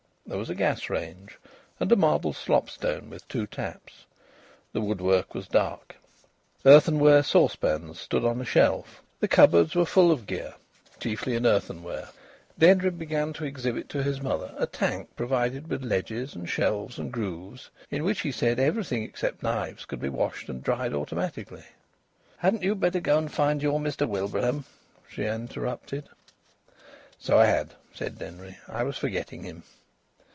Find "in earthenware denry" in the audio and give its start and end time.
11.35-12.91